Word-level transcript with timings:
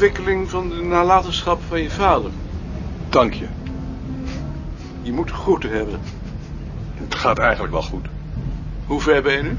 afwikkeling 0.00 0.50
van 0.50 0.68
de 0.68 0.82
nalatenschap 0.82 1.60
van 1.68 1.82
je 1.82 1.90
vader. 1.90 2.30
Dank 3.08 3.32
je. 3.32 3.46
Je 5.02 5.12
moet 5.12 5.30
goed 5.30 5.62
hebben. 5.62 6.00
Het 6.94 7.14
gaat 7.14 7.38
eigenlijk 7.38 7.72
wel 7.72 7.82
goed. 7.82 8.06
Hoe 8.86 9.00
ver 9.00 9.22
ben 9.22 9.36
je 9.36 9.42
nu? 9.42 9.56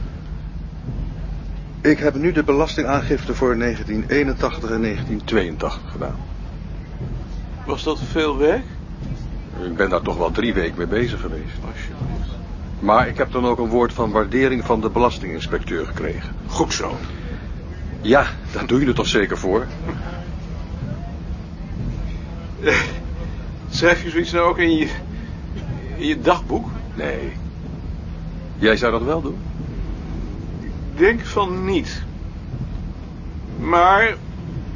Ik 1.89 1.99
heb 1.99 2.15
nu 2.15 2.31
de 2.31 2.43
belastingaangifte 2.43 3.35
voor 3.35 3.57
1981 3.57 4.69
en 4.69 4.81
1982 4.81 5.91
gedaan. 5.91 6.15
Was 7.65 7.83
dat 7.83 7.99
veel 8.11 8.37
werk? 8.37 8.63
Ik 9.63 9.75
ben 9.75 9.89
daar 9.89 10.01
toch 10.01 10.17
wel 10.17 10.31
drie 10.31 10.53
weken 10.53 10.77
mee 10.77 10.87
bezig 10.87 11.21
geweest. 11.21 11.55
Alsjeblieft. 11.65 12.35
Maar 12.79 13.07
ik 13.07 13.17
heb 13.17 13.31
dan 13.31 13.45
ook 13.45 13.59
een 13.59 13.69
woord 13.69 13.93
van 13.93 14.11
waardering 14.11 14.65
van 14.65 14.81
de 14.81 14.89
belastinginspecteur 14.89 15.85
gekregen. 15.85 16.35
Goed 16.47 16.73
zo. 16.73 16.95
Ja, 18.01 18.25
daar 18.51 18.65
doe 18.65 18.79
je 18.79 18.85
het 18.85 18.95
toch 18.95 19.07
zeker 19.07 19.37
voor? 19.37 19.67
Schrijf 23.69 24.03
je 24.03 24.09
zoiets 24.09 24.31
nou 24.31 24.49
ook 24.49 24.57
in 24.57 24.77
je, 24.77 24.89
in 25.95 26.07
je 26.07 26.21
dagboek? 26.21 26.69
Nee. 26.95 27.33
Jij 28.57 28.77
zou 28.77 28.91
dat 28.91 29.03
wel 29.03 29.21
doen? 29.21 29.37
Ik 30.59 30.71
denk 30.97 31.25
van 31.25 31.65
niet. 31.65 32.01
Maar 33.59 34.15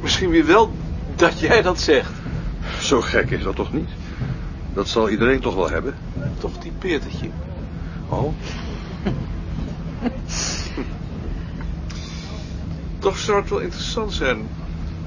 misschien 0.00 0.30
weer 0.30 0.46
wel 0.46 0.72
dat 1.14 1.40
jij 1.40 1.62
dat 1.62 1.80
zegt. 1.80 2.12
Zo 2.80 3.00
gek 3.00 3.30
is 3.30 3.42
dat 3.42 3.56
toch 3.56 3.72
niet? 3.72 3.88
Dat 4.74 4.88
zal 4.88 5.10
iedereen 5.10 5.40
toch 5.40 5.54
wel 5.54 5.70
hebben? 5.70 5.94
Toch 6.38 6.58
typeert 6.58 7.04
het 7.04 7.18
je. 7.20 7.28
Oh? 8.08 8.32
Toch 12.98 13.18
zou 13.18 13.40
het 13.40 13.50
wel 13.50 13.58
interessant 13.58 14.12
zijn 14.12 14.48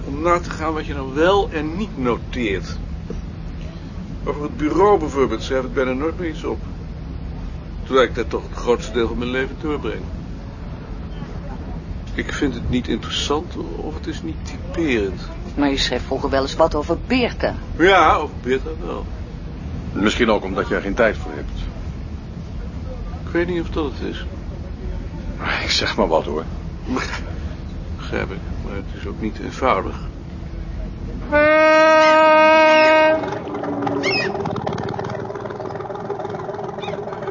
om 0.10 0.22
na 0.22 0.40
te 0.40 0.50
gaan 0.50 0.74
wat 0.74 0.86
je 0.86 0.94
nou 0.94 1.14
wel 1.14 1.50
en 1.52 1.78
niet 1.78 1.98
noteert. 1.98 2.78
Over 4.24 4.44
het 4.44 4.58
bureau 4.58 5.00
bijvoorbeeld 5.00 5.44
schrijf 5.44 5.64
ik 5.64 5.74
bijna 5.74 5.92
nooit 5.92 6.20
meer 6.20 6.30
iets 6.30 6.44
op. 6.44 6.60
Terwijl 7.84 8.08
ik 8.08 8.16
daar 8.16 8.28
toch 8.28 8.44
het 8.50 8.58
grootste 8.58 8.92
deel 8.92 9.08
van 9.08 9.18
mijn 9.18 9.30
leven 9.30 9.56
doorbreng. 9.62 10.02
Ik 12.14 12.34
vind 12.34 12.54
het 12.54 12.70
niet 12.70 12.88
interessant 12.88 13.56
of 13.76 13.94
het 13.94 14.08
is 14.08 14.22
niet 14.22 14.36
typerend. 14.44 15.22
Maar 15.56 15.70
je 15.70 15.78
schreef 15.78 16.04
vroeger 16.04 16.30
wel 16.30 16.42
eens 16.42 16.56
wat 16.56 16.76
over 16.76 16.98
Beerta. 17.08 17.56
Ja, 17.78 18.16
over 18.16 18.36
Beerta 18.42 18.70
wel. 18.86 19.06
Misschien 19.94 20.30
ook 20.30 20.44
omdat 20.44 20.68
je 20.68 20.76
er 20.76 20.82
geen 20.82 20.94
tijd 20.94 21.18
voor 21.18 21.32
hebt. 21.32 21.60
Ik 23.26 23.32
weet 23.32 23.48
niet 23.48 23.62
of 23.62 23.70
dat 23.70 23.92
het 23.92 24.10
is. 24.10 24.26
Ik 25.64 25.72
zeg 25.72 25.96
maar 25.96 26.08
wat 26.08 26.26
hoor. 26.26 26.44
Begrijp 27.98 28.32
ik, 28.32 28.40
het 28.76 28.86
is 28.98 29.08
ook 29.08 29.22
niet 29.22 29.40
eenvoudig. 29.40 29.96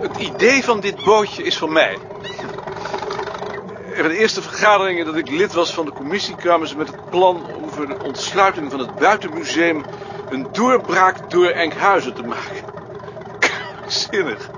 Het 0.00 0.17
idee 0.17 0.64
van 0.64 0.80
dit 0.80 1.05
bootje 1.05 1.42
is 1.42 1.58
van 1.58 1.72
mij. 1.72 1.98
Bij 3.97 4.08
de 4.08 4.19
eerste 4.19 4.42
vergaderingen 4.42 5.05
dat 5.05 5.17
ik 5.17 5.30
lid 5.30 5.53
was 5.53 5.74
van 5.74 5.85
de 5.85 5.92
commissie 5.92 6.36
kwamen 6.36 6.68
ze 6.68 6.77
met 6.77 6.86
het 6.86 7.11
plan 7.11 7.46
om 7.55 7.70
voor 7.70 7.86
de 7.86 8.02
ontsluiting 8.02 8.70
van 8.70 8.80
het 8.80 8.95
buitenmuseum 8.95 9.85
een 10.30 10.46
doorbraak 10.52 11.30
door 11.30 11.46
Enkhuizen 11.46 12.14
te 12.14 12.23
maken. 12.23 12.64
Zinnig. 13.86 14.51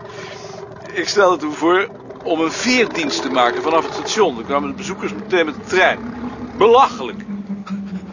Ik 0.92 1.08
stelde 1.08 1.36
toen 1.36 1.52
voor 1.52 1.88
om 2.22 2.40
een 2.40 2.52
veerdienst 2.52 3.22
te 3.22 3.30
maken 3.30 3.62
vanaf 3.62 3.84
het 3.84 3.94
station. 3.94 4.34
Dan 4.34 4.44
kwamen 4.44 4.68
de 4.68 4.76
bezoekers 4.76 5.14
meteen 5.14 5.44
met 5.44 5.54
de 5.54 5.60
trein. 5.60 5.98
Belachelijk. 6.60 7.24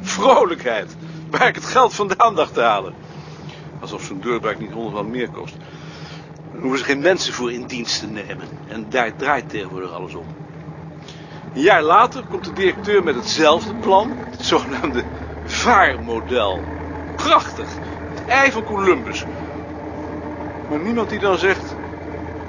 Vrolijkheid. 0.01 0.95
Waar 1.29 1.47
ik 1.47 1.55
het 1.55 1.65
geld 1.65 1.93
vandaan 1.93 2.35
dacht 2.35 2.53
te 2.53 2.61
halen. 2.61 2.93
Alsof 3.81 4.03
zo'n 4.03 4.21
doorbraak 4.21 4.59
niet 4.59 4.71
honderd 4.71 4.95
van 4.95 5.09
meer 5.09 5.29
kost. 5.29 5.55
Dan 6.51 6.61
hoeven 6.61 6.79
ze 6.79 6.85
geen 6.85 6.99
mensen 6.99 7.33
voor 7.33 7.51
in 7.51 7.65
dienst 7.65 7.99
te 7.99 8.07
nemen. 8.07 8.47
En 8.67 8.89
daar 8.89 9.15
draait 9.15 9.49
tegenwoordig 9.49 9.91
alles 9.91 10.15
om. 10.15 10.25
Een 11.53 11.61
jaar 11.61 11.83
later 11.83 12.23
komt 12.29 12.43
de 12.43 12.53
directeur 12.53 13.03
met 13.03 13.15
hetzelfde 13.15 13.75
plan. 13.75 14.17
Het 14.29 14.45
zogenaamde 14.45 15.03
vaarmodel. 15.45 16.63
Prachtig. 17.15 17.67
Het 18.13 18.25
ei 18.25 18.51
van 18.51 18.63
Columbus. 18.63 19.25
Maar 20.69 20.79
niemand 20.79 21.09
die 21.09 21.19
dan 21.19 21.37
zegt... 21.37 21.75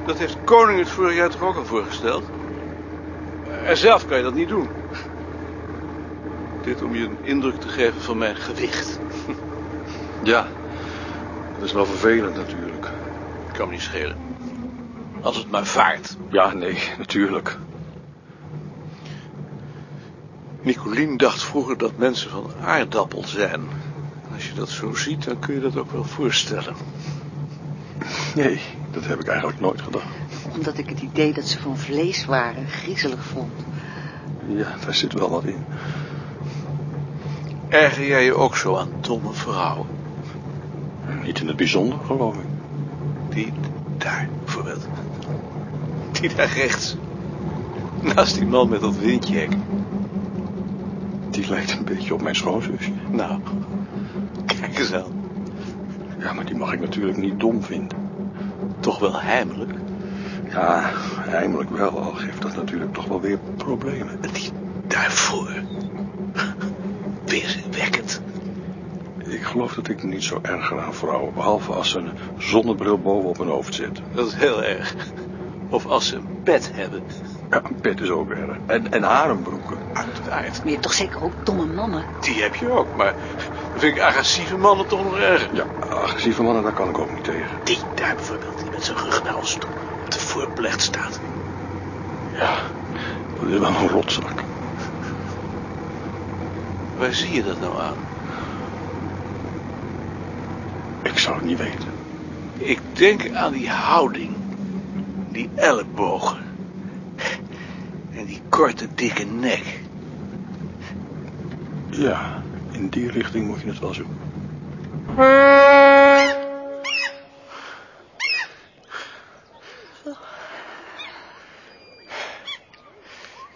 Dat 0.07 0.19
heeft 0.19 0.37
koning 0.45 0.79
het 0.79 0.89
vorig 0.89 1.17
jaar 1.17 1.31
toch 1.31 1.43
ook 1.43 1.57
al 1.57 1.65
voorgesteld? 1.65 2.25
En 3.65 3.77
zelf 3.77 4.07
kan 4.07 4.17
je 4.17 4.23
dat 4.23 4.35
niet 4.35 4.49
doen. 4.49 4.78
Dit 6.63 6.83
om 6.83 6.95
je 6.95 7.05
een 7.05 7.19
indruk 7.23 7.61
te 7.61 7.69
geven 7.69 8.01
van 8.01 8.19
mijn 8.19 8.37
gewicht. 8.37 8.99
Ja, 10.23 10.49
dat 11.55 11.63
is 11.63 11.73
wel 11.73 11.87
vervelend 11.87 12.37
natuurlijk. 12.37 12.91
Kan 13.53 13.67
me 13.67 13.73
niet 13.73 13.83
schelen. 13.83 14.17
Als 15.21 15.37
het 15.37 15.51
maar 15.51 15.67
vaart. 15.67 16.17
Ja, 16.31 16.53
nee, 16.53 16.79
natuurlijk. 16.99 17.59
Nicolien 20.63 21.17
dacht 21.17 21.43
vroeger 21.43 21.79
dat 21.79 21.97
mensen 21.97 22.31
van 22.31 22.51
aardappel 22.63 23.25
zijn. 23.27 23.61
Als 24.35 24.49
je 24.49 24.55
dat 24.55 24.69
zo 24.69 24.95
ziet, 24.95 25.25
dan 25.25 25.39
kun 25.39 25.55
je 25.55 25.61
dat 25.61 25.77
ook 25.77 25.91
wel 25.91 26.05
voorstellen. 26.05 26.75
Nee, 28.35 28.61
dat 28.91 29.07
heb 29.07 29.21
ik 29.21 29.27
eigenlijk 29.27 29.61
nooit 29.61 29.81
gedacht. 29.81 30.07
Omdat 30.53 30.79
ik 30.79 30.89
het 30.89 31.01
idee 31.01 31.33
dat 31.33 31.45
ze 31.47 31.61
van 31.61 31.79
vlees 31.79 32.25
waren 32.25 32.69
griezelig 32.69 33.25
vond. 33.25 33.53
Ja, 34.47 34.75
daar 34.85 34.95
zit 34.95 35.13
wel 35.13 35.31
wat 35.31 35.45
in. 35.45 35.65
Erger 37.69 38.07
jij 38.07 38.25
je 38.25 38.35
ook 38.35 38.57
zo 38.57 38.77
aan 38.77 38.89
domme 39.01 39.33
vrouwen? 39.33 39.87
Niet 41.25 41.41
in 41.41 41.47
het 41.47 41.57
bijzonder, 41.57 41.99
geloof 42.07 42.35
ik. 42.37 42.47
Die 43.29 43.53
daar, 43.99 44.29
bijvoorbeeld. 44.45 44.87
Die 46.21 46.35
daar 46.35 46.53
rechts. 46.55 46.97
Naast 48.01 48.35
die 48.35 48.47
man 48.47 48.69
met 48.69 48.81
dat 48.81 48.97
windjek. 48.99 49.51
Die 51.31 51.49
lijkt 51.49 51.73
een 51.73 51.85
beetje 51.85 52.15
op 52.15 52.23
mijn 52.23 52.35
schoonzusje. 52.35 52.93
Nou, 53.11 53.41
kijk 54.47 54.79
eens 54.79 54.93
aan. 54.93 55.13
Ja, 56.19 56.33
maar 56.33 56.45
die 56.45 56.57
mag 56.57 56.73
ik 56.73 56.81
natuurlijk 56.81 57.19
niet 57.19 57.41
dom 57.41 57.63
vinden. 57.63 57.99
Toch 58.81 58.99
wel 58.99 59.21
heimelijk. 59.21 59.73
Ja, 60.51 60.91
heimelijk 61.19 61.71
wel, 61.71 62.03
al 62.03 62.13
geeft 62.13 62.43
dat 62.43 62.57
natuurlijk 62.57 62.95
toch 62.95 63.07
wel 63.07 63.21
weer 63.21 63.39
problemen. 63.57 64.21
Die 64.33 64.51
daarvoor. 64.87 65.51
Weerwekkend. 67.29 68.21
Ik 69.19 69.43
geloof 69.43 69.75
dat 69.75 69.89
ik 69.89 70.03
niet 70.03 70.25
zo 70.25 70.39
erg 70.43 70.67
ga 70.67 70.79
aan 70.79 70.95
vrouwen, 70.95 71.35
behalve 71.35 71.73
als 71.73 71.91
ze 71.91 71.99
een 71.99 72.13
zonnebril 72.39 72.99
boven 72.99 73.29
op 73.29 73.39
hun 73.39 73.49
hoofd 73.49 73.75
zet. 73.75 74.01
Dat 74.15 74.27
is 74.27 74.35
heel 74.35 74.65
erg. 74.65 74.95
Of 75.71 75.87
als 75.87 76.09
ze 76.09 76.17
een 76.17 76.43
pet 76.43 76.71
hebben. 76.75 77.03
Ja, 77.51 77.61
een 77.65 77.81
pet 77.81 78.01
is 78.01 78.11
ook 78.11 78.31
erg. 78.31 78.57
En, 78.67 78.93
en 78.93 79.03
harenbroeken. 79.03 79.79
Uiteraard. 79.93 80.57
Maar 80.57 80.65
je 80.65 80.71
hebt 80.71 80.83
toch 80.83 80.95
zeker 80.95 81.23
ook 81.23 81.33
domme 81.45 81.67
mannen? 81.67 82.05
Die 82.21 82.43
heb 82.43 82.55
je 82.55 82.71
ook, 82.71 82.97
maar 82.97 83.15
dan 83.73 83.81
vind 83.81 83.97
ik 83.97 84.03
agressieve 84.03 84.57
mannen 84.57 84.87
toch 84.87 85.05
nog 85.05 85.19
erger. 85.19 85.49
Ja, 85.55 85.65
agressieve 85.81 86.43
mannen, 86.43 86.63
daar 86.63 86.73
kan 86.73 86.89
ik 86.89 86.99
ook 86.99 87.15
niet 87.15 87.25
tegen. 87.25 87.61
Die 87.65 87.79
daar 87.95 88.15
bijvoorbeeld, 88.15 88.59
die 88.59 88.71
met 88.71 88.85
zijn 88.85 88.99
rug 88.99 89.23
naar 89.25 89.37
ons 89.37 89.55
toe 89.55 89.71
op 90.05 90.11
de 90.11 90.19
voorplecht 90.19 90.83
staat. 90.83 91.21
Ja, 92.33 92.59
dat 93.41 93.49
is 93.49 93.59
wel 93.59 93.69
een 93.69 93.89
rotzak. 93.89 94.48
Waar 96.99 97.13
zie 97.15 97.33
je 97.33 97.45
dat 97.45 97.61
nou 97.61 97.81
aan? 97.81 97.95
Ik 101.03 101.19
zou 101.19 101.37
het 101.37 101.45
niet 101.45 101.59
weten. 101.59 101.89
Ik 102.57 102.81
denk 102.93 103.31
aan 103.33 103.53
die 103.53 103.71
houding. 103.71 104.31
Die 105.29 105.49
ellebogen. 105.55 106.39
En 108.15 108.25
die 108.25 108.41
korte, 108.49 108.87
dikke 108.95 109.25
nek. 109.25 109.81
Ja, 111.91 112.43
in 112.71 112.89
die 112.89 113.11
richting 113.11 113.47
moet 113.47 113.61
je 113.61 113.69
het 113.69 113.79
wel 113.79 113.95
zoeken. 113.95 114.17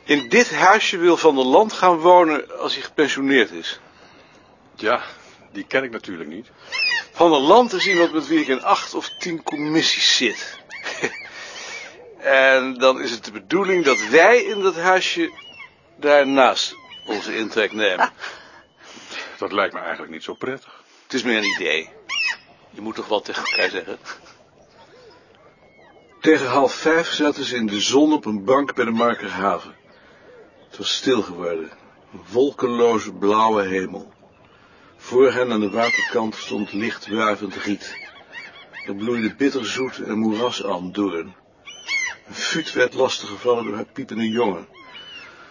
In 0.05 0.29
dit 0.29 0.55
huisje 0.55 0.99
wil 0.99 1.17
Van 1.17 1.35
der 1.35 1.45
Land 1.45 1.73
gaan 1.73 1.99
wonen 1.99 2.59
als 2.59 2.75
hij 2.75 2.83
gepensioneerd 2.83 3.51
is. 3.51 3.81
Ja, 4.75 5.03
die 5.53 5.65
ken 5.65 5.85
ik 5.85 5.91
natuurlijk 5.91 6.29
niet. 6.29 6.51
Van 7.13 7.31
der 7.31 7.41
Land 7.41 7.73
is 7.73 7.87
iemand 7.87 8.13
met 8.13 8.27
wie 8.27 8.41
ik 8.41 8.47
in 8.47 8.63
acht 8.63 8.95
of 8.95 9.09
tien 9.19 9.43
commissies 9.43 10.17
zit. 10.17 10.59
en 12.19 12.75
dan 12.75 13.01
is 13.01 13.11
het 13.11 13.25
de 13.25 13.31
bedoeling 13.31 13.85
dat 13.85 14.09
wij 14.09 14.43
in 14.43 14.63
dat 14.63 14.77
huisje 14.77 15.31
daarnaast 15.97 16.75
onze 17.07 17.37
intrek 17.37 17.73
nemen. 17.73 18.11
Dat 19.39 19.53
lijkt 19.53 19.75
me 19.75 19.81
eigenlijk 19.81 20.13
niet 20.13 20.23
zo 20.23 20.35
prettig. 20.35 20.85
Het 21.03 21.13
is 21.13 21.23
meer 21.23 21.37
een 21.37 21.55
idee. 21.61 21.89
Je 22.71 22.81
moet 22.81 22.95
toch 22.95 23.09
wat 23.09 23.25
tegen 23.25 23.45
elkaar 23.45 23.71
zeggen? 23.71 23.99
Tegen 26.21 26.47
half 26.47 26.75
vijf 26.75 27.13
zaten 27.13 27.45
ze 27.45 27.57
in 27.57 27.67
de 27.67 27.81
zon 27.81 28.13
op 28.13 28.25
een 28.25 28.45
bank 28.45 28.75
bij 28.75 28.85
de 28.85 28.91
Markerhaven. 28.91 29.75
Het 30.73 30.81
was 30.81 30.97
stil 30.97 31.23
geworden. 31.23 31.71
Een 32.13 32.21
wolkeloze 32.31 33.13
blauwe 33.13 33.63
hemel. 33.63 34.13
Voor 34.97 35.33
hen 35.33 35.53
aan 35.53 35.61
de 35.61 35.71
waterkant 35.71 36.35
stond 36.35 36.73
licht 36.73 37.09
wuivend 37.09 37.55
riet. 37.55 37.97
Er 38.87 38.95
bloeide 38.95 39.35
bitterzoet 39.35 39.99
en 39.99 40.19
moerasalmdoorn. 40.19 41.35
Een 42.27 42.35
fut 42.35 42.73
werd 42.73 42.95
lastiggevallen 42.95 43.65
door 43.65 43.75
haar 43.75 43.87
piepende 43.93 44.29
jongen. 44.29 44.67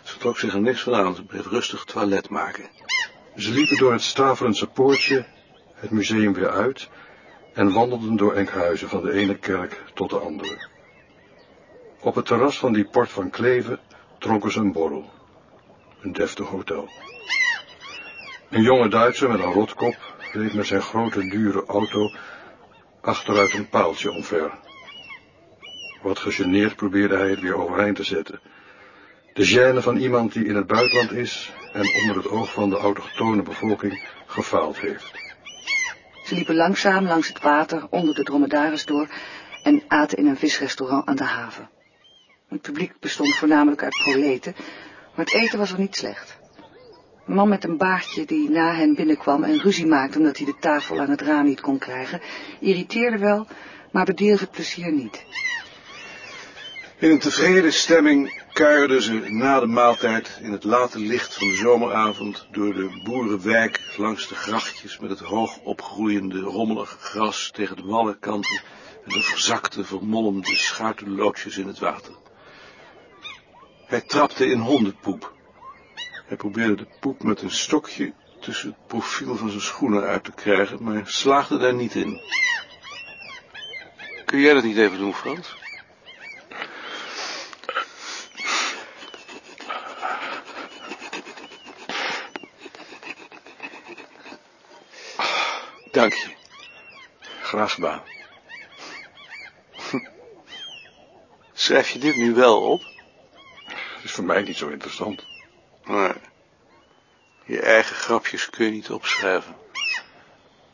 Ze 0.03 0.18
trok 0.18 0.38
zich 0.38 0.53
er 0.53 0.62
niks 0.62 0.81
van 0.81 0.95
aan, 0.95 1.15
ze 1.15 1.24
bleef 1.24 1.47
rustig 1.47 1.83
toilet 1.83 2.29
maken. 2.29 2.69
Ze 3.35 3.51
liepen 3.51 3.77
door 3.77 3.91
het 3.91 4.01
Staverense 4.01 4.67
poortje, 4.67 5.25
het 5.74 5.91
museum 5.91 6.33
weer 6.33 6.50
uit 6.50 6.89
en 7.53 7.74
wandelden 7.74 8.15
door 8.15 8.33
Enkhuizen 8.33 8.89
van 8.89 9.03
de 9.03 9.12
ene 9.12 9.38
kerk 9.38 9.83
tot 9.94 10.09
de 10.09 10.19
andere. 10.19 10.67
Op 12.00 12.15
het 12.15 12.25
terras 12.25 12.57
van 12.57 12.74
die 12.74 12.85
port 12.85 13.09
van 13.09 13.29
Kleven 13.29 13.79
dronken 14.21 14.51
ze 14.51 14.59
een 14.59 14.71
borrel. 14.71 15.09
Een 16.01 16.13
deftig 16.13 16.47
hotel. 16.47 16.89
Een 18.50 18.62
jonge 18.62 18.89
Duitser 18.89 19.29
met 19.29 19.39
een 19.39 19.51
rotkop 19.51 19.95
reed 20.31 20.53
met 20.53 20.68
zijn 20.68 20.81
grote 20.81 21.29
dure 21.29 21.65
auto 21.65 22.12
achteruit 23.01 23.53
een 23.53 23.69
paaltje 23.69 24.12
omver. 24.12 24.51
Wat 26.01 26.19
gegeneerd 26.19 26.75
probeerde 26.75 27.18
hij 27.18 27.29
het 27.29 27.39
weer 27.39 27.56
overeind 27.56 27.95
te 27.95 28.03
zetten. 28.03 28.39
De 29.33 29.45
gêne 29.45 29.81
van 29.81 29.97
iemand 29.97 30.33
die 30.33 30.45
in 30.45 30.56
het 30.56 30.67
buitenland 30.67 31.12
is 31.12 31.51
en 31.74 31.94
onder 32.01 32.15
het 32.15 32.29
oog 32.29 32.51
van 32.51 32.69
de 32.69 32.77
autochtone 32.77 33.41
bevolking 33.41 34.07
gefaald 34.25 34.79
heeft. 34.79 35.12
Ze 36.24 36.35
liepen 36.35 36.56
langzaam 36.56 37.06
langs 37.06 37.27
het 37.27 37.41
water 37.41 37.88
onder 37.89 38.15
de 38.15 38.24
dromedaris 38.24 38.85
door 38.85 39.07
en 39.63 39.83
aten 39.88 40.17
in 40.17 40.27
een 40.27 40.38
visrestaurant 40.38 41.06
aan 41.06 41.15
de 41.15 41.24
haven. 41.24 41.69
Het 42.51 42.62
publiek 42.62 43.00
bestond 43.00 43.36
voornamelijk 43.36 43.83
uit 43.83 44.01
proleten, 44.03 44.56
maar 45.15 45.25
het 45.25 45.33
eten 45.33 45.59
was 45.59 45.71
er 45.71 45.80
niet 45.80 45.95
slecht. 45.95 46.39
Een 47.27 47.33
man 47.33 47.50
met 47.50 47.63
een 47.63 47.77
baardje 47.77 48.25
die 48.25 48.50
na 48.50 48.75
hen 48.75 48.95
binnenkwam 48.95 49.44
en 49.44 49.59
ruzie 49.59 49.86
maakte 49.86 50.18
omdat 50.18 50.38
hij 50.38 50.45
de 50.45 50.57
tafel 50.59 51.00
aan 51.00 51.09
het 51.09 51.21
raam 51.21 51.45
niet 51.45 51.62
kon 51.62 51.77
krijgen, 51.77 52.21
irriteerde 52.59 53.18
wel, 53.18 53.48
maar 53.92 54.06
bedeelde 54.06 54.42
het 54.42 54.51
plezier 54.51 54.92
niet. 54.92 55.25
In 57.00 57.12
een 57.12 57.19
tevreden 57.19 57.74
stemming 57.74 58.42
kuierden 58.53 59.01
ze 59.01 59.13
na 59.13 59.59
de 59.59 59.65
maaltijd 59.65 60.39
in 60.42 60.51
het 60.51 60.63
late 60.63 61.00
licht 61.00 61.38
van 61.38 61.48
de 61.48 61.56
zomeravond 61.56 62.48
door 62.51 62.74
de 62.74 63.01
boerenwijk 63.03 63.94
langs 63.98 64.27
de 64.27 64.36
grachtjes 64.36 65.00
met 65.00 65.09
het 65.09 65.19
hoog 65.19 65.57
opgroeiende 65.63 66.39
rommelige 66.39 66.98
gras 66.98 67.51
tegen 67.53 67.75
de 67.75 67.83
wallenkanten 67.86 68.62
en 69.03 69.09
de 69.09 69.21
verzakte, 69.21 69.83
vermolmde 69.83 70.56
schuitenloodjes 70.56 71.57
in 71.57 71.68
het 71.68 71.80
water. 71.80 72.20
Hij 73.91 74.01
trapte 74.01 74.45
in 74.45 74.59
hondenpoep. 74.59 75.33
Hij 76.25 76.38
probeerde 76.38 76.75
de 76.75 76.88
poep 76.99 77.23
met 77.23 77.41
een 77.41 77.51
stokje 77.51 78.13
tussen 78.39 78.69
het 78.69 78.88
profiel 78.88 79.35
van 79.35 79.49
zijn 79.49 79.61
schoenen 79.61 80.03
uit 80.03 80.23
te 80.23 80.31
krijgen, 80.31 80.83
maar 80.83 81.01
slaagde 81.07 81.57
daar 81.57 81.73
niet 81.73 81.95
in. 81.95 82.21
Kun 84.25 84.39
jij 84.39 84.53
dat 84.53 84.63
niet 84.63 84.77
even 84.77 84.97
doen, 84.97 85.13
Frans? 85.13 85.55
Dank 95.91 96.13
je. 96.13 96.29
Graag 97.41 97.73
gedaan. 97.73 98.01
Schrijf 101.53 101.89
je 101.89 101.99
dit 101.99 102.15
nu 102.15 102.33
wel 102.33 102.61
op? 102.61 102.89
Het 104.01 104.09
is 104.09 104.15
voor 104.15 104.25
mij 104.25 104.42
niet 104.42 104.57
zo 104.57 104.68
interessant. 104.68 105.25
Maar 105.83 106.15
je 107.45 107.62
eigen 107.62 107.95
grapjes 107.95 108.50
kun 108.50 108.65
je 108.65 108.71
niet 108.71 108.89
opschrijven. 108.89 109.56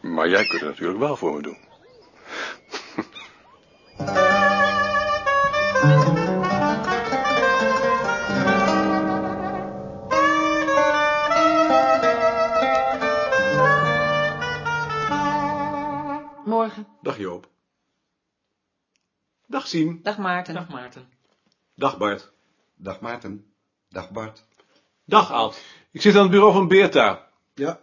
Maar 0.02 0.30
jij 0.30 0.48
kunt 0.48 0.62
het 0.62 0.70
natuurlijk 0.70 1.00
wel 1.00 1.16
voor 1.16 1.34
me 1.34 1.42
doen. 1.42 1.58
Morgen. 16.46 16.88
Dag 17.02 17.18
Joop. 17.18 17.50
Dag 19.46 19.68
Siem. 19.68 20.00
Dag 20.04 20.18
Maarten. 20.18 20.54
Dag 20.54 20.70
Maarten. 20.70 21.10
Dag 21.76 21.98
Bart. 21.98 22.36
Dag 22.80 23.02
Maarten. 23.02 23.44
Dag 23.90 24.12
Bart. 24.12 24.46
Dag 25.06 25.32
Ad. 25.32 25.62
Ik 25.92 26.02
zit 26.02 26.16
aan 26.16 26.22
het 26.22 26.32
bureau 26.32 26.54
van 26.54 26.68
Beerta. 26.68 27.28
Ja. 27.54 27.80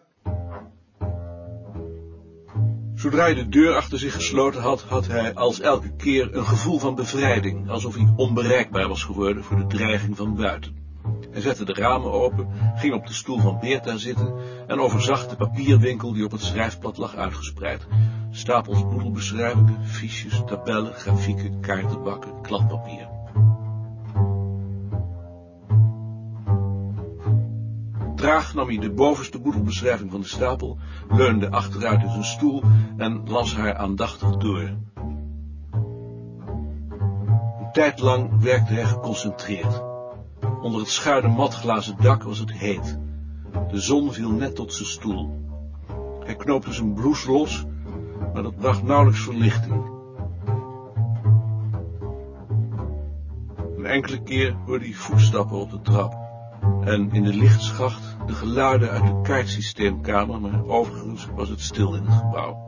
Zodra 2.94 3.23
hij 3.23 3.35
de 3.35 3.49
deur 3.49 3.75
achter 3.75 3.99
zich 3.99 4.14
gesloten 4.14 4.61
had, 4.61 4.82
had 4.82 5.06
hij 5.06 5.35
als 5.35 5.61
elke 5.61 5.96
keer 5.96 6.35
een 6.35 6.44
gevoel 6.44 6.79
van 6.79 6.94
bevrijding, 6.94 7.70
alsof 7.70 7.94
hij 7.94 8.12
onbereikbaar 8.17 8.88
was 8.88 9.02
geworden 9.02 9.44
voor 9.44 9.56
de 9.56 9.67
dreiging 9.67 10.17
van 10.17 10.37
buiten. 10.37 10.76
Hij 11.31 11.41
zette 11.41 11.64
de 11.64 11.73
ramen 11.73 12.12
open, 12.12 12.49
ging 12.76 12.94
op 12.94 13.06
de 13.06 13.12
stoel 13.12 13.38
van 13.38 13.58
Beerta 13.61 13.96
zitten 13.96 14.35
en 14.67 14.81
overzag 14.81 15.29
de 15.29 15.37
papierwinkel 15.37 16.12
die 16.12 16.25
op 16.25 16.31
het 16.31 16.43
schrijfblad 16.43 16.96
lag 16.96 17.17
uitgespreid. 17.17 17.87
Stapels 18.31 18.82
boedelbeschrijvingen, 18.82 19.87
fiches, 19.87 20.43
tabellen, 20.46 20.94
grafieken, 20.94 21.61
kaartenbakken, 21.61 22.41
kladpapier. 22.43 23.13
Traag 28.24 28.54
nam 28.54 28.68
hij 28.68 28.78
de 28.78 28.90
bovenste 28.90 29.40
boedelbeschrijving 29.40 30.10
van 30.10 30.20
de 30.20 30.26
stapel, 30.26 30.78
leunde 31.08 31.50
achteruit 31.50 32.02
in 32.02 32.10
zijn 32.10 32.24
stoel 32.24 32.62
en 32.96 33.22
las 33.28 33.54
haar 33.56 33.76
aandachtig 33.76 34.36
door. 34.36 34.76
Een 37.60 37.72
tijd 37.72 38.00
lang 38.00 38.40
werkte 38.40 38.72
hij 38.72 38.84
geconcentreerd. 38.84 39.82
Onder 40.62 40.81
het 40.81 40.88
schuine 40.88 41.28
matglazen 41.28 41.96
dak 42.00 42.22
was 42.22 42.38
het 42.38 42.52
heet. 42.52 42.98
De 43.70 43.81
zon 43.81 44.12
viel 44.12 44.31
net 44.31 44.54
tot 44.54 44.72
zijn 44.72 44.88
stoel. 44.88 45.44
Hij 46.24 46.36
knoopte 46.36 46.72
zijn 46.72 46.94
blouse 46.94 47.31
los, 47.31 47.64
maar 48.32 48.43
dat 48.43 48.56
bracht 48.56 48.82
nauwelijks 48.82 49.20
verlichting. 49.20 49.84
Een 53.76 53.86
enkele 53.86 54.22
keer 54.22 54.56
hoorde 54.66 54.84
hij 54.84 54.94
voetstappen 54.94 55.56
op 55.56 55.70
de 55.70 55.81
trap. 55.81 56.22
En 56.84 57.12
in 57.12 57.22
de 57.22 57.34
lichtschacht 57.34 58.13
de 58.26 58.32
geluiden 58.32 58.90
uit 58.90 59.06
de 59.06 59.20
kaartsysteemkamer, 59.22 60.40
maar 60.40 60.64
overigens 60.66 61.28
was 61.34 61.48
het 61.48 61.60
stil 61.60 61.94
in 61.94 62.04
het 62.04 62.14
gebouw. 62.14 62.64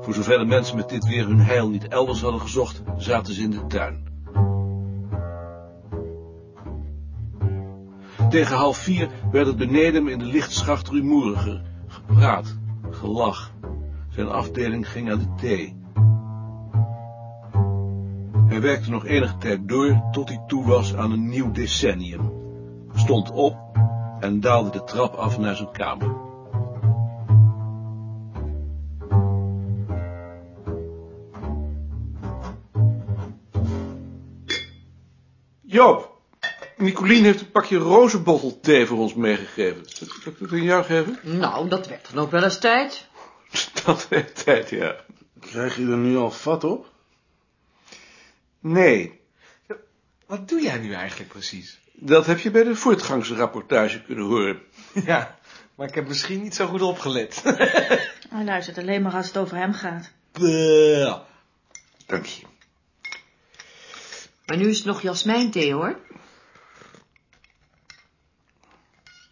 Voor 0.00 0.14
zover 0.14 0.38
de 0.38 0.44
mensen 0.44 0.76
met 0.76 0.88
dit 0.88 1.06
weer 1.06 1.26
hun 1.26 1.40
heil 1.40 1.68
niet 1.68 1.88
elders 1.88 2.20
hadden 2.20 2.40
gezocht, 2.40 2.82
zaten 2.96 3.34
ze 3.34 3.42
in 3.42 3.50
de 3.50 3.66
tuin. 3.66 4.04
Tegen 8.30 8.56
half 8.56 8.76
vier 8.76 9.08
werd 9.30 9.46
het 9.46 9.56
beneden 9.56 10.08
in 10.08 10.18
de 10.18 10.24
lichtschacht 10.24 10.88
rumoeriger. 10.88 11.62
Gepraat, 11.86 12.56
gelach. 12.90 13.52
Zijn 14.08 14.28
afdeling 14.28 14.88
ging 14.88 15.10
aan 15.10 15.18
de 15.18 15.34
thee. 15.36 15.76
Hij 18.46 18.60
werkte 18.60 18.90
nog 18.90 19.06
enige 19.06 19.36
tijd 19.36 19.68
door 19.68 20.02
tot 20.10 20.28
hij 20.28 20.42
toe 20.46 20.64
was 20.64 20.96
aan 20.96 21.12
een 21.12 21.28
nieuw 21.28 21.50
decennium. 21.50 22.32
Stond 22.94 23.30
op 23.30 23.65
en 24.20 24.40
daalde 24.40 24.70
de 24.70 24.84
trap 24.84 25.14
af 25.14 25.38
naar 25.38 25.56
zijn 25.56 25.72
kamer. 25.72 26.24
Joop, 35.62 36.20
Nicolien 36.76 37.24
heeft 37.24 37.40
een 37.40 37.50
pakje 37.50 37.76
rozenbottel 37.76 38.60
thee 38.60 38.86
voor 38.86 38.98
ons 38.98 39.14
meegegeven. 39.14 39.82
Zal 39.86 40.08
ik 40.24 40.38
dat 40.38 40.50
aan 40.52 40.62
jou 40.62 40.84
geven? 40.84 41.18
Nou, 41.22 41.68
dat 41.68 41.88
werd 41.88 42.08
dan 42.12 42.24
ook 42.24 42.30
wel 42.30 42.42
eens 42.42 42.58
tijd. 42.58 43.06
Dat 43.84 44.06
heeft 44.08 44.44
tijd, 44.44 44.70
ja. 44.70 44.96
Krijg 45.40 45.76
je 45.76 45.82
er 45.82 45.96
nu 45.96 46.16
al 46.16 46.30
vat 46.30 46.64
op? 46.64 46.92
Nee, 48.60 49.20
Wat 50.26 50.48
doe 50.48 50.60
jij 50.60 50.78
nu 50.78 50.92
eigenlijk 50.92 51.30
precies? 51.30 51.80
Dat 51.98 52.26
heb 52.26 52.38
je 52.38 52.50
bij 52.50 52.64
de 52.64 52.76
voortgangsrapportage 52.76 54.02
kunnen 54.02 54.24
horen. 54.24 54.60
Ja, 55.04 55.38
maar 55.74 55.88
ik 55.88 55.94
heb 55.94 56.08
misschien 56.08 56.42
niet 56.42 56.54
zo 56.54 56.66
goed 56.66 56.82
opgelet. 56.82 57.42
Hij 58.34 58.44
luistert 58.44 58.78
alleen 58.78 59.02
maar 59.02 59.14
als 59.14 59.26
het 59.26 59.36
over 59.36 59.56
hem 59.56 59.72
gaat. 59.72 60.12
Bleh. 60.32 61.16
Dank 62.06 62.26
je. 62.26 62.46
Maar 64.46 64.56
nu 64.56 64.68
is 64.68 64.76
het 64.76 64.86
nog 64.86 65.02
jasmijnthee, 65.02 65.72
hoor. 65.72 65.98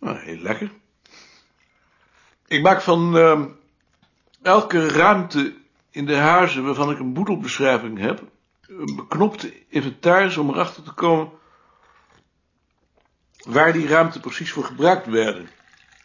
Nou, 0.01 0.19
heel 0.19 0.37
lekker. 0.39 0.71
Ik 2.47 2.63
maak 2.63 2.81
van 2.81 3.17
ehm, 3.17 3.47
elke 4.43 4.89
ruimte 4.89 5.55
in 5.91 6.07
de 6.07 6.17
huizen 6.17 6.65
waarvan 6.65 6.91
ik 6.91 6.99
een 6.99 7.13
boedelbeschrijving 7.13 7.99
heb, 7.99 8.23
een 8.67 8.97
beknopte 8.97 9.53
inventaris 9.69 10.37
om 10.37 10.51
erachter 10.51 10.83
te 10.83 10.93
komen 10.93 11.31
waar 13.45 13.73
die 13.73 13.87
ruimte 13.87 14.21
precies 14.21 14.53
voor 14.53 14.65
gebruikt 14.65 15.07
werden. 15.07 15.49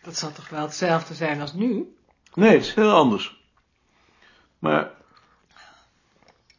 Dat 0.02 0.18
zal 0.18 0.32
toch 0.32 0.50
wel 0.50 0.62
hetzelfde 0.62 1.14
zijn 1.14 1.42
als 1.42 1.54
nu? 1.54 1.96
Nee, 2.34 2.52
het 2.52 2.66
is 2.66 2.74
heel 2.74 2.92
anders. 2.92 3.44
Maar 4.60 4.92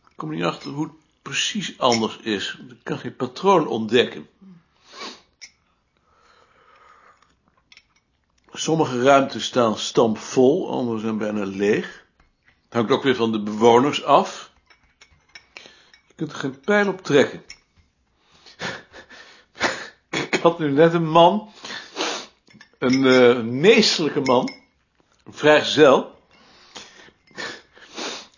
ik 0.08 0.16
kom 0.16 0.30
niet 0.30 0.44
achter 0.44 0.70
hoe 0.70 0.84
het 0.84 0.94
precies 1.22 1.78
anders 1.78 2.16
is. 2.16 2.58
Ik 2.68 2.76
kan 2.82 2.98
geen 2.98 3.16
patroon 3.16 3.66
ontdekken. 3.66 4.28
Sommige 8.52 9.02
ruimtes 9.02 9.44
staan 9.44 9.78
stampvol, 9.78 10.70
andere 10.70 10.98
zijn 10.98 11.18
bijna 11.18 11.44
leeg. 11.44 12.06
Het 12.64 12.74
hangt 12.74 12.90
ook 12.90 13.02
weer 13.02 13.16
van 13.16 13.32
de 13.32 13.42
bewoners 13.42 14.04
af. 14.04 14.50
Je 16.06 16.14
kunt 16.16 16.32
er 16.32 16.38
geen 16.38 16.60
pijl 16.60 16.88
op 16.88 17.02
trekken. 17.02 17.42
Ik 20.40 20.46
had 20.46 20.58
nu 20.58 20.70
net 20.70 20.94
een 20.94 21.08
man, 21.08 21.52
een 22.78 23.06
eh, 23.06 23.42
meestelijke 23.42 24.20
man, 24.20 24.52
vrijgezel. 25.30 26.18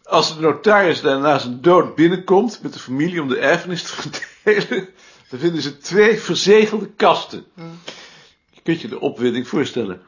Als 0.02 0.34
de 0.34 0.40
notaris 0.40 1.00
daar 1.00 1.18
na 1.18 1.38
zijn 1.38 1.60
dood 1.60 1.94
binnenkomt 1.94 2.62
met 2.62 2.72
de 2.72 2.78
familie 2.78 3.22
om 3.22 3.28
de 3.28 3.38
erfenis 3.38 3.82
te 3.82 3.88
verdelen, 3.88 4.88
dan 5.28 5.38
vinden 5.38 5.62
ze 5.62 5.78
twee 5.78 6.20
verzegelde 6.20 6.90
kasten. 6.90 7.46
Je 8.50 8.60
kunt 8.62 8.80
je 8.80 8.88
de 8.88 9.00
opwinding 9.00 9.48
voorstellen. 9.48 10.02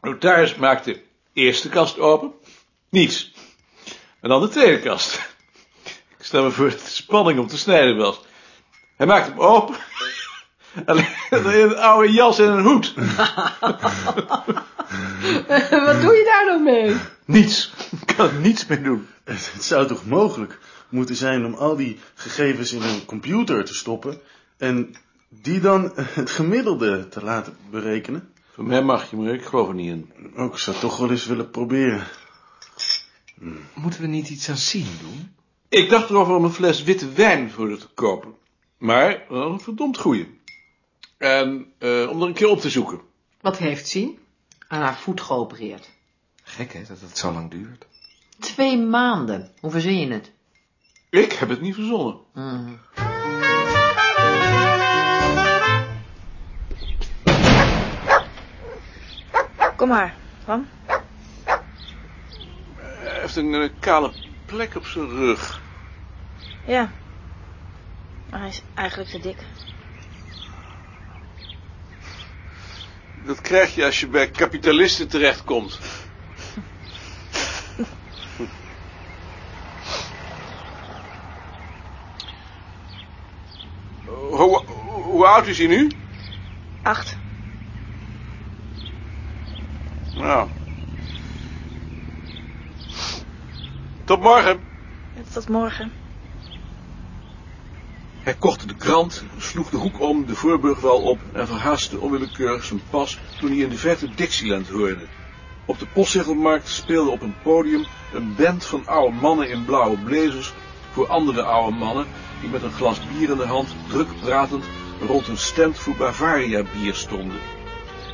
De 0.00 0.08
notaris 0.08 0.54
maakt 0.54 0.84
de 0.84 1.02
eerste 1.32 1.68
kast 1.68 1.98
open, 1.98 2.32
niets. 2.88 3.32
En 4.20 4.28
dan 4.28 4.40
de 4.40 4.48
tweede 4.48 4.80
kast. 4.80 5.14
Ik 6.18 6.24
stel 6.24 6.44
me 6.44 6.50
voor 6.50 6.70
dat 6.70 6.80
de 6.80 6.86
spanning 6.86 7.38
om 7.38 7.46
te 7.46 7.58
snijden 7.58 7.96
was. 7.96 8.20
Hij 8.96 9.06
maakt 9.06 9.26
hem 9.26 9.40
open. 9.40 9.76
Alleen 10.84 11.06
een 11.30 11.76
oude 11.76 12.12
jas 12.12 12.38
en 12.38 12.52
een 12.52 12.64
hoed. 12.64 12.94
Wat 15.86 16.00
doe 16.02 16.14
je 16.14 16.24
daar 16.24 16.44
dan 16.46 16.62
mee? 16.62 16.96
Niets. 17.24 17.72
Ik 18.06 18.16
kan 18.16 18.28
er 18.28 18.40
niets 18.40 18.66
mee 18.66 18.82
doen. 18.82 19.06
Het 19.24 19.56
zou 19.60 19.86
toch 19.86 20.06
mogelijk 20.06 20.58
moeten 20.88 21.16
zijn 21.16 21.44
om 21.44 21.54
al 21.54 21.76
die 21.76 21.98
gegevens 22.14 22.72
in 22.72 22.82
een 22.82 23.04
computer 23.04 23.64
te 23.64 23.74
stoppen 23.74 24.20
en 24.56 24.94
die 25.28 25.60
dan 25.60 25.92
het 26.20 26.30
gemiddelde 26.30 27.08
te 27.08 27.24
laten 27.24 27.56
berekenen? 27.70 28.28
Van 28.52 28.66
mij 28.66 28.82
mag 28.82 29.10
je, 29.10 29.16
maar 29.16 29.34
ik 29.34 29.44
geloof 29.44 29.68
er 29.68 29.74
niet 29.74 29.90
in. 29.90 30.10
Ook 30.36 30.52
ik 30.52 30.58
zou 30.58 30.76
toch 30.76 30.96
wel 30.96 31.10
eens 31.10 31.26
willen 31.26 31.50
proberen. 31.50 32.02
Moeten 33.74 34.00
we 34.00 34.06
niet 34.06 34.28
iets 34.28 34.48
aan 34.48 34.56
zien 34.56 34.86
doen? 35.00 35.34
Ik 35.68 35.90
dacht 35.90 36.10
erover 36.10 36.34
om 36.34 36.44
een 36.44 36.52
fles 36.52 36.82
witte 36.82 37.12
wijn 37.12 37.50
voor 37.50 37.78
te 37.78 37.88
kopen. 37.94 38.34
Maar 38.78 39.22
wel 39.28 39.52
een 39.52 39.60
verdomd 39.60 39.98
goeie. 39.98 40.40
En 41.22 41.72
eh, 41.78 42.08
om 42.10 42.20
er 42.22 42.26
een 42.26 42.32
keer 42.32 42.48
op 42.48 42.60
te 42.60 42.70
zoeken. 42.70 43.00
Wat 43.40 43.58
heeft 43.58 43.88
zien? 43.88 44.18
Aan 44.68 44.80
haar 44.80 44.96
voet 44.96 45.20
geopereerd. 45.20 45.90
Gek, 46.42 46.72
hè, 46.72 46.82
dat 46.88 47.00
het 47.00 47.18
zo 47.18 47.32
lang 47.32 47.50
duurt. 47.50 47.86
Twee 48.38 48.78
maanden. 48.78 49.50
Hoe 49.60 49.70
verzin 49.70 49.98
je 49.98 50.12
het? 50.12 50.32
Ik 51.10 51.32
heb 51.32 51.48
het 51.48 51.60
niet 51.60 51.74
verzonnen. 51.74 52.18
Mhm. 52.34 52.72
Kom 59.76 59.88
maar, 59.88 60.16
Bram. 60.44 60.68
Hij 62.76 63.20
heeft 63.20 63.36
een 63.36 63.54
eh, 63.54 63.70
kale 63.78 64.12
plek 64.46 64.74
op 64.74 64.86
zijn 64.86 65.08
rug. 65.08 65.60
Ja. 66.66 66.92
Maar 68.30 68.40
hij 68.40 68.48
is 68.48 68.62
eigenlijk 68.74 69.10
te 69.10 69.18
dik. 69.18 69.44
Dat 73.26 73.40
krijg 73.40 73.74
je 73.74 73.84
als 73.84 74.00
je 74.00 74.06
bij 74.06 74.30
kapitalisten 74.30 75.08
terechtkomt. 75.08 75.78
Hoe, 84.30 84.64
hoe 85.02 85.26
oud 85.26 85.46
is 85.46 85.58
hij 85.58 85.66
nu? 85.66 85.90
Acht. 86.82 87.16
Nou. 90.14 90.48
Tot 94.04 94.20
morgen. 94.20 94.60
Tot 95.32 95.48
morgen. 95.48 96.01
Hij 98.22 98.34
kocht 98.34 98.68
de 98.68 98.74
krant, 98.74 99.24
sloeg 99.38 99.70
de 99.70 99.76
hoek 99.76 100.00
om, 100.00 100.26
de 100.26 100.34
voorburgwal 100.34 101.02
op 101.02 101.20
en 101.32 101.46
verhaastte 101.46 102.00
onwillekeurig 102.00 102.64
zijn 102.64 102.82
pas 102.90 103.18
toen 103.40 103.50
hij 103.50 103.58
in 103.58 103.68
de 103.68 103.76
verte 103.76 104.08
Dixieland 104.14 104.68
hoorde. 104.68 105.06
Op 105.64 105.78
de 105.78 105.86
postzegelmarkt 105.86 106.68
speelde 106.68 107.10
op 107.10 107.22
een 107.22 107.34
podium 107.42 107.84
een 108.12 108.34
band 108.34 108.64
van 108.64 108.86
oude 108.86 109.16
mannen 109.16 109.48
in 109.48 109.64
blauwe 109.64 109.98
blazers 109.98 110.52
voor 110.92 111.06
andere 111.06 111.42
oude 111.42 111.76
mannen 111.76 112.06
die 112.40 112.50
met 112.50 112.62
een 112.62 112.72
glas 112.72 113.00
bier 113.08 113.30
in 113.30 113.36
de 113.36 113.46
hand, 113.46 113.74
druk 113.88 114.08
pratend, 114.20 114.64
rond 115.06 115.28
een 115.28 115.38
stand 115.38 115.78
voor 115.78 115.94
Bavaria 115.94 116.62
bier 116.72 116.94
stonden. 116.94 117.40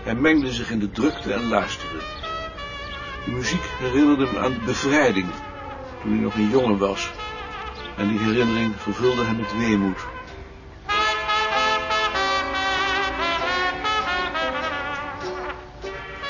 Hij 0.05 0.15
mengde 0.15 0.53
zich 0.53 0.71
in 0.71 0.79
de 0.79 0.91
drukte 0.91 1.33
en 1.33 1.49
luisterde. 1.49 1.99
De 3.25 3.31
muziek 3.31 3.65
herinnerde 3.79 4.27
hem 4.27 4.37
aan 4.37 4.53
de 4.53 4.65
bevrijding, 4.65 5.27
toen 6.03 6.11
hij 6.13 6.21
nog 6.21 6.35
een 6.35 6.51
jongen 6.51 6.79
was. 6.79 7.11
En 7.99 8.09
die 8.09 8.19
herinnering 8.19 8.75
vervulde 8.77 9.25
hem 9.25 9.37
met 9.37 9.57
weemoed. 9.59 9.99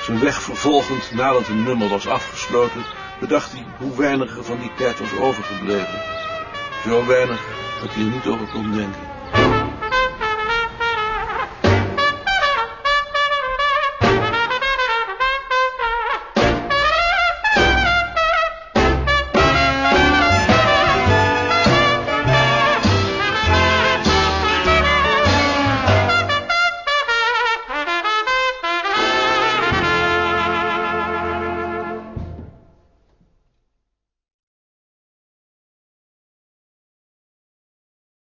Zijn 0.05 0.21
weg 0.21 0.43
vervolgend 0.43 1.13
nadat 1.15 1.49
een 1.49 1.63
nummer 1.63 1.89
was 1.89 2.07
afgesloten, 2.07 2.85
bedacht 3.21 3.53
hij 3.53 3.65
hoe 3.79 3.97
weinig 3.97 4.37
er 4.37 4.45
van 4.45 4.59
die 4.59 4.73
tijd 4.77 4.99
was 4.99 5.19
overgebleven. 5.19 6.03
Zo 6.85 7.07
weinig 7.07 7.41
dat 7.81 7.95
hij 7.95 8.05
er 8.05 8.11
niet 8.11 8.27
over 8.27 8.47
kon 8.47 8.73
denken. 8.73 9.08